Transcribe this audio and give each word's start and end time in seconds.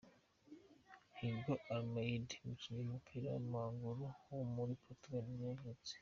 Hugo 1.17 1.53
Almeida, 1.73 2.33
umukinnyi 2.41 2.79
w’umupira 2.79 3.25
w’amaguru 3.33 4.03
wo 4.33 4.43
muri 4.55 4.73
Portugal 4.83 5.21
nibwo 5.25 5.45
yavutse. 5.53 5.93